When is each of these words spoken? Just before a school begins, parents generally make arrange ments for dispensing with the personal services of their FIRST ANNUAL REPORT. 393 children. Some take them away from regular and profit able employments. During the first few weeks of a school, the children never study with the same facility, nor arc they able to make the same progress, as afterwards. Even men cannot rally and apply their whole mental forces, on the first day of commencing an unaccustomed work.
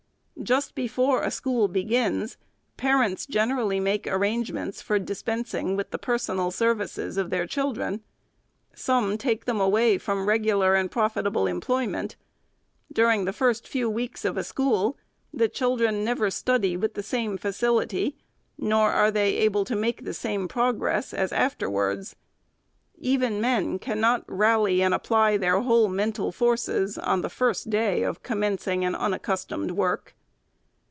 Just 0.41 0.73
before 0.73 1.21
a 1.21 1.29
school 1.29 1.67
begins, 1.67 2.35
parents 2.75 3.27
generally 3.27 3.79
make 3.79 4.07
arrange 4.07 4.51
ments 4.51 4.81
for 4.81 4.97
dispensing 4.97 5.75
with 5.75 5.91
the 5.91 5.99
personal 5.99 6.49
services 6.49 7.15
of 7.15 7.29
their 7.29 7.43
FIRST 7.43 7.57
ANNUAL 7.59 7.71
REPORT. 7.73 7.83
393 8.75 8.75
children. 8.75 9.17
Some 9.17 9.17
take 9.19 9.45
them 9.45 9.61
away 9.61 9.99
from 9.99 10.25
regular 10.27 10.73
and 10.73 10.89
profit 10.89 11.27
able 11.27 11.45
employments. 11.45 12.15
During 12.91 13.25
the 13.25 13.33
first 13.33 13.67
few 13.67 13.87
weeks 13.87 14.25
of 14.25 14.35
a 14.35 14.43
school, 14.43 14.97
the 15.31 15.47
children 15.47 16.03
never 16.03 16.31
study 16.31 16.75
with 16.75 16.95
the 16.95 17.03
same 17.03 17.37
facility, 17.37 18.17
nor 18.57 18.89
arc 18.91 19.13
they 19.13 19.35
able 19.35 19.63
to 19.65 19.75
make 19.75 20.05
the 20.05 20.13
same 20.15 20.47
progress, 20.47 21.13
as 21.13 21.31
afterwards. 21.31 22.15
Even 22.97 23.39
men 23.39 23.77
cannot 23.77 24.23
rally 24.27 24.81
and 24.81 24.95
apply 24.95 25.37
their 25.37 25.61
whole 25.61 25.87
mental 25.87 26.31
forces, 26.31 26.97
on 26.97 27.21
the 27.21 27.29
first 27.29 27.69
day 27.69 28.01
of 28.01 28.23
commencing 28.23 28.83
an 28.83 28.95
unaccustomed 28.95 29.69
work. 29.71 30.15